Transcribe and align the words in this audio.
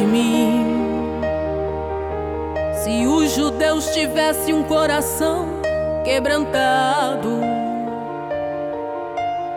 de 0.00 0.06
mim. 0.06 0.64
Se 2.82 3.06
os 3.06 3.32
judeus 3.32 3.90
tivessem 3.90 4.54
um 4.54 4.62
coração 4.62 5.60
quebrantado, 6.04 7.28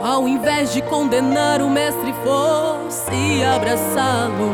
ao 0.00 0.28
invés 0.28 0.72
de 0.72 0.80
condenar 0.82 1.60
o 1.60 1.68
mestre, 1.68 2.14
fosse 2.22 3.42
abraçá-lo. 3.44 4.52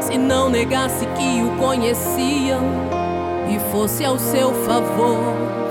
Se 0.00 0.16
não 0.16 0.48
negasse 0.48 1.04
que 1.04 1.42
o 1.42 1.56
conheciam 1.58 2.62
e 3.50 3.58
fosse 3.72 4.04
ao 4.04 4.16
seu 4.18 4.52
favor. 4.64 5.67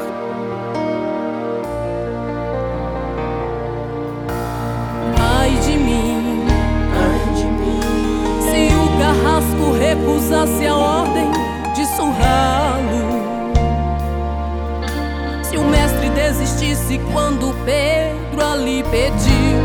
Ali 18.67 18.83
pediu 18.83 19.63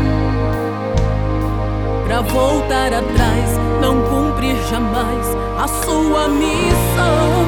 pra 2.07 2.21
voltar 2.21 2.93
atrás, 2.93 3.59
não 3.81 4.01
cumprir 4.03 4.55
jamais 4.69 5.27
a 5.61 5.67
sua 5.67 6.29
missão. 6.29 7.43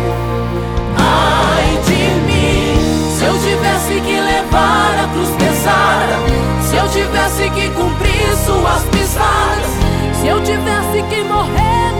Ai 0.97 1.79
de 1.85 2.11
mim, 2.27 3.09
se 3.09 3.23
eu 3.23 3.39
tivesse 3.39 4.01
que 4.01 4.19
levar 4.19 4.99
a 5.01 5.07
cruz 5.13 5.29
pesada, 5.37 6.17
se 6.61 6.75
eu 6.75 6.89
tivesse 6.89 7.49
que 7.51 7.69
cumprir 7.69 8.35
suas 8.35 8.83
pisadas, 8.89 10.19
se 10.19 10.27
eu 10.27 10.41
tivesse 10.43 11.03
que 11.09 11.23
morrer 11.23 11.94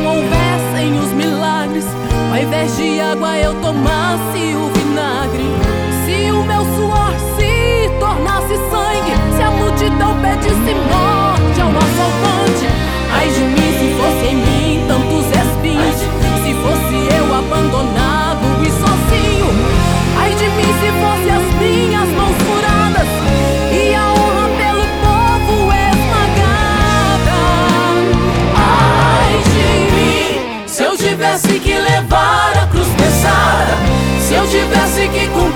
não 0.00 0.16
houvessem 0.16 0.98
os 0.98 1.12
milagres. 1.12 1.84
Ao 2.30 2.38
invés 2.38 2.76
de 2.76 3.00
água 3.00 3.36
eu 3.38 3.54
tomasse 3.60 4.54
o 4.54 4.68
vinagre. 4.72 5.49
Tivesse 31.20 31.60
que 31.60 31.74
levar 31.74 32.56
a 32.56 32.66
cruz 32.68 32.88
pesada, 32.96 33.76
se 34.26 34.32
eu 34.32 34.48
tivesse 34.48 35.06
que 35.08 35.28
cumprir 35.28 35.49